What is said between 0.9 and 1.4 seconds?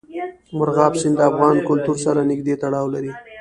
سیند د